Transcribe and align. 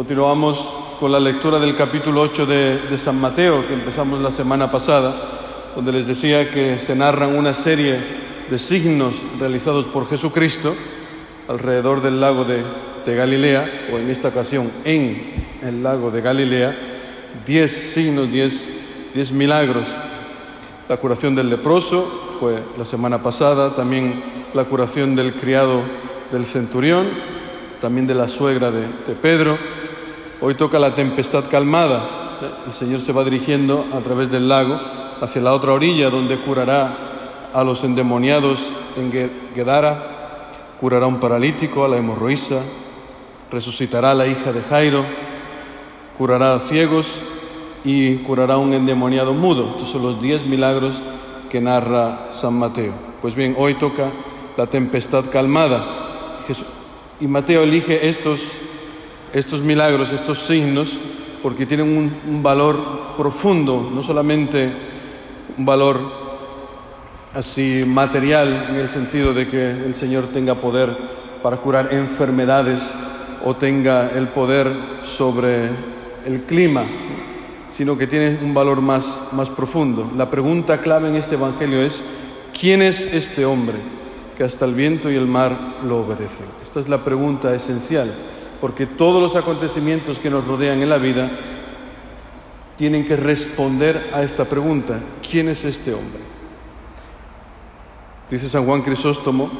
Continuamos 0.00 0.74
con 0.98 1.12
la 1.12 1.20
lectura 1.20 1.58
del 1.58 1.76
capítulo 1.76 2.22
8 2.22 2.46
de, 2.46 2.96
San 2.96 3.20
Mateo 3.20 3.68
que 3.68 3.74
empezamos 3.74 4.18
la 4.18 4.30
semana 4.30 4.70
pasada, 4.70 5.14
donde 5.76 5.92
les 5.92 6.06
decía 6.06 6.50
que 6.50 6.78
se 6.78 6.96
narran 6.96 7.36
una 7.36 7.52
serie 7.52 7.98
de 8.48 8.58
signos 8.58 9.14
realizados 9.38 9.84
por 9.84 10.08
Jesucristo 10.08 10.74
alrededor 11.48 12.00
del 12.00 12.18
lago 12.18 12.46
de, 12.46 12.64
Galilea, 13.14 13.88
o 13.92 13.98
en 13.98 14.08
esta 14.08 14.28
ocasión 14.28 14.70
en 14.86 15.34
el 15.62 15.82
lago 15.82 16.10
de 16.10 16.22
Galilea, 16.22 16.78
diez 17.44 17.92
signos, 17.92 18.32
diez, 18.32 18.70
diez 19.12 19.30
milagros. 19.30 19.86
La 20.88 20.96
curación 20.96 21.34
del 21.34 21.50
leproso 21.50 22.38
fue 22.40 22.62
la 22.78 22.86
semana 22.86 23.22
pasada, 23.22 23.74
también 23.74 24.24
la 24.54 24.64
curación 24.64 25.14
del 25.14 25.34
criado 25.34 25.82
del 26.32 26.46
centurión, 26.46 27.06
también 27.82 28.06
de 28.06 28.14
la 28.14 28.28
suegra 28.28 28.70
de 28.70 29.14
Pedro. 29.20 29.58
Hoy 30.42 30.54
toca 30.54 30.78
la 30.78 30.94
tempestad 30.94 31.50
calmada. 31.50 32.38
El 32.66 32.72
Señor 32.72 33.00
se 33.00 33.12
va 33.12 33.24
dirigiendo 33.24 33.84
a 33.92 34.00
través 34.00 34.30
del 34.30 34.48
lago 34.48 34.80
hacia 35.20 35.42
la 35.42 35.52
otra 35.52 35.74
orilla 35.74 36.08
donde 36.08 36.40
curará 36.40 37.50
a 37.52 37.62
los 37.62 37.84
endemoniados 37.84 38.74
en 38.96 39.12
Gedara, 39.54 40.48
curará 40.80 41.04
a 41.04 41.08
un 41.08 41.20
paralítico, 41.20 41.84
a 41.84 41.88
la 41.88 41.98
hemorroísa, 41.98 42.62
resucitará 43.50 44.12
a 44.12 44.14
la 44.14 44.28
hija 44.28 44.50
de 44.50 44.62
Jairo, 44.62 45.04
curará 46.16 46.54
a 46.54 46.60
ciegos 46.60 47.20
y 47.84 48.16
curará 48.18 48.54
a 48.54 48.58
un 48.58 48.72
endemoniado 48.72 49.34
mudo. 49.34 49.72
Estos 49.72 49.90
son 49.90 50.00
los 50.00 50.22
diez 50.22 50.46
milagros 50.46 51.02
que 51.50 51.60
narra 51.60 52.28
San 52.30 52.54
Mateo. 52.54 52.94
Pues 53.20 53.34
bien, 53.34 53.54
hoy 53.58 53.74
toca 53.74 54.10
la 54.56 54.68
tempestad 54.68 55.26
calmada. 55.30 56.38
Y 57.20 57.26
Mateo 57.26 57.62
elige 57.62 58.08
estos 58.08 58.58
estos 59.32 59.62
milagros, 59.62 60.12
estos 60.12 60.40
signos, 60.40 60.98
porque 61.42 61.66
tienen 61.66 61.96
un, 62.26 62.42
valor 62.42 63.14
profundo, 63.16 63.90
no 63.92 64.02
solamente 64.02 64.72
un 65.56 65.64
valor 65.64 66.00
así 67.34 67.84
material, 67.86 68.66
en 68.70 68.76
el 68.76 68.88
sentido 68.88 69.32
de 69.32 69.48
que 69.48 69.70
el 69.70 69.94
Señor 69.94 70.28
tenga 70.32 70.56
poder 70.56 70.96
para 71.42 71.56
curar 71.56 71.94
enfermedades 71.94 72.94
o 73.44 73.54
tenga 73.56 74.10
el 74.10 74.28
poder 74.28 74.70
sobre 75.02 75.70
el 76.26 76.42
clima, 76.46 76.84
sino 77.70 77.96
que 77.96 78.06
tiene 78.06 78.38
un 78.42 78.52
valor 78.52 78.80
más, 78.80 79.28
más 79.32 79.48
profundo. 79.48 80.10
La 80.16 80.28
pregunta 80.28 80.80
clave 80.80 81.08
en 81.08 81.16
este 81.16 81.36
Evangelio 81.36 81.80
es, 81.80 82.02
¿quién 82.58 82.82
es 82.82 83.06
este 83.06 83.46
hombre 83.46 83.76
que 84.36 84.44
hasta 84.44 84.64
el 84.64 84.74
viento 84.74 85.10
y 85.10 85.16
el 85.16 85.26
mar 85.26 85.76
lo 85.86 86.00
obedecen? 86.00 86.46
Esta 86.62 86.80
es 86.80 86.88
la 86.88 87.04
pregunta 87.04 87.54
esencial 87.54 88.12
porque 88.60 88.86
todos 88.86 89.22
los 89.22 89.36
acontecimientos 89.36 90.18
que 90.18 90.30
nos 90.30 90.46
rodean 90.46 90.82
en 90.82 90.88
la 90.88 90.98
vida 90.98 91.30
tienen 92.76 93.04
que 93.04 93.16
responder 93.16 94.10
a 94.12 94.22
esta 94.22 94.44
pregunta, 94.44 95.00
¿quién 95.28 95.48
es 95.48 95.64
este 95.64 95.92
hombre? 95.92 96.20
Dice 98.30 98.48
San 98.48 98.64
Juan 98.64 98.82
Crisóstomo 98.82 99.50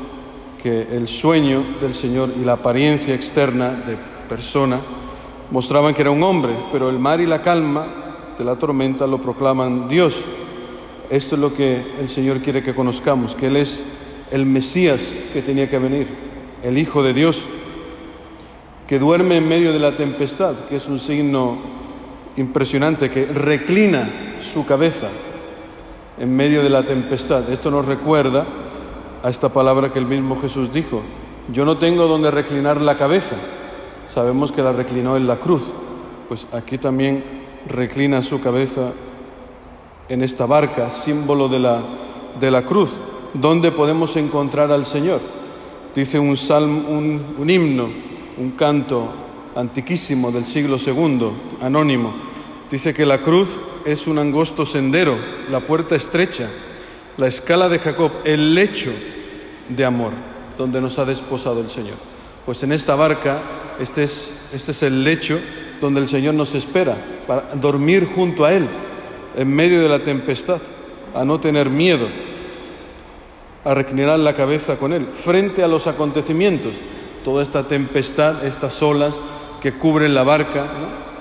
que 0.63 0.83
el 0.93 1.09
sueño 1.09 1.79
del 1.81 1.95
Señor 1.95 2.31
y 2.41 2.45
la 2.45 2.55
apariencia 2.55 3.15
externa 3.15 3.71
de 3.71 3.97
persona 4.29 4.81
mostraban 5.51 5.95
que 5.95 6.03
era 6.03 6.11
un 6.11 6.23
hombre, 6.23 6.55
pero 6.71 6.89
el 6.89 6.99
mar 6.99 7.21
y 7.21 7.27
la 7.27 7.43
calma 7.43 8.35
de 8.39 8.45
la 8.45 8.57
tormenta 8.57 9.07
lo 9.07 9.21
proclaman 9.21 9.89
Dios. 9.89 10.25
Esto 11.11 11.35
es 11.35 11.41
lo 11.41 11.53
que 11.53 11.95
el 11.99 12.09
Señor 12.09 12.41
quiere 12.41 12.63
que 12.63 12.75
conozcamos, 12.75 13.35
que 13.35 13.49
Él 13.49 13.57
es 13.57 13.85
el 14.31 14.47
Mesías 14.47 15.19
que 15.33 15.43
tenía 15.43 15.69
que 15.69 15.79
venir, 15.79 16.07
el 16.63 16.79
Hijo 16.79 17.03
de 17.03 17.13
Dios 17.13 17.49
que 18.91 18.99
duerme 18.99 19.37
en 19.37 19.47
medio 19.47 19.73
de 19.73 19.79
la 19.79 19.95
tempestad, 19.95 20.57
que 20.69 20.75
es 20.75 20.89
un 20.89 20.99
signo 20.99 21.59
impresionante, 22.37 23.09
que 23.09 23.25
reclina 23.25 24.35
su 24.41 24.67
cabeza 24.67 25.07
en 26.19 26.35
medio 26.35 26.61
de 26.61 26.71
la 26.71 26.83
tempestad. 26.83 27.49
Esto 27.51 27.71
nos 27.71 27.87
recuerda 27.87 28.45
a 29.23 29.31
esta 29.31 29.49
palabra 29.49 29.93
que 29.93 30.01
el 30.01 30.07
mismo 30.07 30.41
Jesús 30.41 30.73
dijo, 30.73 31.03
yo 31.53 31.65
no 31.65 31.79
tengo 31.79 32.09
donde 32.09 32.33
reclinar 32.33 32.81
la 32.81 32.97
cabeza. 32.97 33.37
Sabemos 34.09 34.51
que 34.51 34.61
la 34.61 34.73
reclinó 34.73 35.17
en 35.17 35.29
la 35.29 35.37
cruz, 35.37 35.71
pues 36.27 36.49
aquí 36.51 36.77
también 36.77 37.23
reclina 37.69 38.23
su 38.23 38.41
cabeza 38.41 38.91
en 40.09 40.21
esta 40.21 40.47
barca, 40.47 40.91
símbolo 40.91 41.49
de 41.49 41.61
la, 41.61 41.81
de 42.41 42.51
la 42.51 42.65
cruz. 42.65 42.99
¿Dónde 43.35 43.71
podemos 43.71 44.17
encontrar 44.17 44.73
al 44.73 44.85
Señor? 44.85 45.21
Dice 45.95 46.19
un, 46.19 46.37
salmo, 46.37 46.89
un, 46.89 47.37
un 47.39 47.51
himno, 47.51 48.10
un 48.41 48.53
canto 48.53 49.13
antiquísimo 49.55 50.33
del 50.33 50.47
siglo 50.47 50.79
II, 50.79 51.31
anónimo. 51.61 52.15
Dice 52.71 52.95
que 52.95 53.05
la 53.05 53.21
cruz 53.21 53.61
es 53.85 54.07
un 54.07 54.19
angosto 54.19 54.65
sendero, 54.65 55.19
la 55.51 55.61
puerta 55.61 55.95
estrecha, 55.95 56.49
la 57.19 57.27
escala 57.27 57.69
de 57.69 57.79
Jacob, 57.79 58.11
el 58.25 58.55
lecho 58.55 58.93
de 59.69 59.85
amor 59.85 60.13
donde 60.57 60.81
nos 60.81 60.99
ha 60.99 61.05
desposado 61.05 61.61
el 61.61 61.69
Señor. 61.69 61.97
Pues 62.47 62.63
en 62.63 62.73
esta 62.73 62.95
barca, 62.95 63.43
este 63.79 64.05
es, 64.05 64.49
este 64.55 64.71
es 64.71 64.83
el 64.85 65.05
lecho 65.05 65.39
donde 65.79 66.01
el 66.01 66.09
Señor 66.09 66.33
nos 66.33 66.55
espera, 66.55 66.97
para 67.27 67.55
dormir 67.57 68.09
junto 68.15 68.47
a 68.47 68.55
Él, 68.55 68.67
en 69.37 69.49
medio 69.49 69.83
de 69.83 69.89
la 69.89 70.03
tempestad, 70.03 70.63
a 71.15 71.27
no 71.27 71.41
tener 71.41 71.69
miedo, 71.69 72.09
a 73.65 73.75
reclinar 73.75 74.19
la 74.19 74.35
cabeza 74.35 74.79
con 74.79 74.95
Él, 74.95 75.09
frente 75.13 75.63
a 75.63 75.69
los 75.69 75.87
acontecimientos 75.87 76.77
toda 77.25 77.43
esta 77.43 77.69
tempestad, 77.69 78.45
estas 78.45 78.83
olas 78.83 79.21
que 79.61 79.75
cubren 79.75 80.15
la 80.15 80.23
barca, 80.23 80.67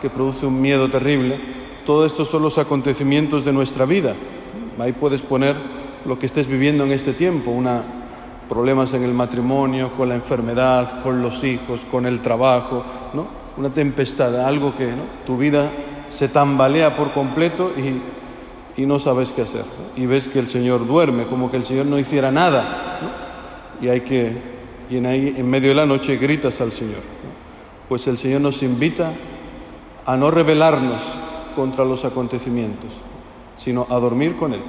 que 0.01 0.09
produce 0.09 0.45
un 0.45 0.61
miedo 0.61 0.89
terrible, 0.89 1.39
todo 1.85 2.05
esto 2.05 2.25
son 2.25 2.43
los 2.43 2.57
acontecimientos 2.57 3.43
de 3.43 3.53
nuestra 3.53 3.85
vida. 3.85 4.15
Ahí 4.79 4.93
puedes 4.93 5.21
poner 5.21 5.55
lo 6.05 6.17
que 6.17 6.25
estés 6.25 6.47
viviendo 6.47 6.83
en 6.83 6.91
este 6.91 7.13
tiempo, 7.13 7.51
una, 7.51 7.83
problemas 8.47 8.93
en 8.93 9.03
el 9.03 9.13
matrimonio, 9.13 9.91
con 9.91 10.09
la 10.09 10.15
enfermedad, 10.15 11.01
con 11.01 11.21
los 11.21 11.43
hijos, 11.43 11.85
con 11.89 12.05
el 12.05 12.21
trabajo, 12.21 12.83
¿no? 13.13 13.27
una 13.57 13.69
tempestad, 13.69 14.45
algo 14.45 14.75
que 14.75 14.93
tu 15.25 15.37
vida 15.37 15.71
se 16.07 16.29
tambalea 16.29 16.95
por 16.95 17.13
completo 17.13 17.73
y, 17.77 18.81
y 18.81 18.85
no 18.85 18.99
sabes 18.99 19.31
qué 19.31 19.41
hacer. 19.41 19.65
Y 19.95 20.05
ves 20.05 20.27
que 20.27 20.39
el 20.39 20.47
Señor 20.47 20.87
duerme, 20.87 21.27
como 21.27 21.51
que 21.51 21.57
el 21.57 21.63
Señor 21.63 21.85
no 21.85 21.99
hiciera 21.99 22.31
nada. 22.31 22.99
Y 23.81 23.89
hay 23.89 24.01
que 24.01 24.58
y 24.89 24.97
en, 24.97 25.49
medio 25.49 25.69
de 25.69 25.75
la 25.75 25.85
noche 25.85 26.17
gritas 26.17 26.59
al 26.61 26.71
Señor. 26.71 27.01
Pues 27.87 28.07
el 28.07 28.17
Señor 28.17 28.41
nos 28.41 28.63
invita 28.63 29.13
a 30.05 30.17
no 30.17 30.31
rebelarnos 30.31 31.01
contra 31.55 31.85
los 31.85 32.05
acontecimientos, 32.05 32.91
sino 33.55 33.85
a 33.89 33.99
dormir 33.99 34.35
con 34.35 34.53
Él. 34.53 34.61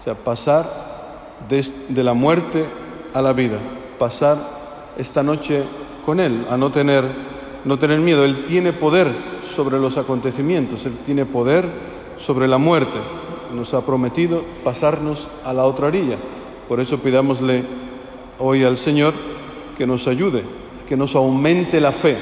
O 0.00 0.02
sea, 0.02 0.14
pasar 0.14 1.36
de, 1.48 1.64
de 1.88 2.04
la 2.04 2.14
muerte 2.14 2.64
a 3.12 3.20
la 3.20 3.32
vida, 3.34 3.58
pasar 3.98 4.38
esta 4.96 5.22
noche 5.22 5.62
con 6.06 6.18
Él, 6.18 6.46
a 6.48 6.56
no 6.56 6.70
tener, 6.70 7.04
no 7.64 7.78
tener 7.78 8.00
miedo. 8.00 8.24
Él 8.24 8.46
tiene 8.46 8.72
poder 8.72 9.12
sobre 9.42 9.78
los 9.78 9.98
acontecimientos, 9.98 10.86
Él 10.86 10.98
tiene 11.04 11.26
poder 11.26 11.68
sobre 12.16 12.48
la 12.48 12.56
muerte. 12.56 12.98
Nos 13.54 13.74
ha 13.74 13.84
prometido 13.84 14.44
pasarnos 14.64 15.28
a 15.44 15.52
la 15.52 15.64
otra 15.64 15.88
orilla. 15.88 16.16
Por 16.66 16.80
eso 16.80 16.98
pidámosle 16.98 17.85
hoy 18.38 18.64
al 18.64 18.76
Señor 18.76 19.14
que 19.76 19.86
nos 19.86 20.08
ayude, 20.08 20.42
que 20.88 20.96
nos 20.96 21.14
aumente 21.14 21.80
la 21.80 21.92
fe, 21.92 22.18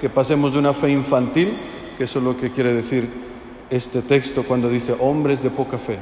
que 0.00 0.08
pasemos 0.08 0.52
de 0.52 0.58
una 0.58 0.74
fe 0.74 0.90
infantil, 0.90 1.58
que 1.96 2.04
eso 2.04 2.18
es 2.18 2.24
lo 2.24 2.36
que 2.36 2.52
quiere 2.52 2.72
decir 2.72 3.08
este 3.70 4.02
texto 4.02 4.44
cuando 4.44 4.68
dice 4.68 4.94
hombres 4.98 5.42
de 5.42 5.50
poca 5.50 5.78
fe. 5.78 5.98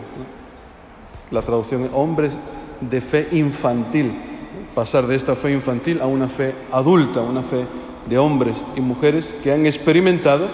La 1.30 1.42
traducción 1.42 1.84
es 1.84 1.90
hombres 1.92 2.38
de 2.80 3.00
fe 3.00 3.28
infantil, 3.32 4.12
pasar 4.74 5.06
de 5.06 5.16
esta 5.16 5.34
fe 5.34 5.52
infantil 5.52 6.00
a 6.00 6.06
una 6.06 6.28
fe 6.28 6.54
adulta, 6.72 7.22
una 7.22 7.42
fe 7.42 7.66
de 8.08 8.18
hombres 8.18 8.64
y 8.76 8.80
mujeres 8.80 9.36
que 9.42 9.52
han 9.52 9.66
experimentado 9.66 10.48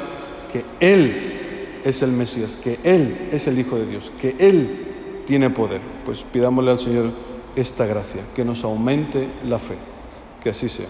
que 0.50 0.64
Él 0.80 1.80
es 1.84 2.02
el 2.02 2.12
Mesías, 2.12 2.56
que 2.56 2.78
Él 2.84 3.28
es 3.32 3.46
el 3.46 3.58
Hijo 3.58 3.76
de 3.76 3.86
Dios, 3.86 4.12
que 4.20 4.36
Él 4.38 5.22
tiene 5.26 5.50
poder. 5.50 5.80
Pues 6.04 6.24
pidámosle 6.24 6.70
al 6.70 6.78
Señor 6.78 7.12
esta 7.56 7.86
gracia, 7.86 8.22
que 8.34 8.44
nos 8.44 8.64
aumente 8.64 9.30
la 9.44 9.58
fe. 9.58 9.76
Que 10.42 10.50
así 10.50 10.68
sea. 10.68 10.88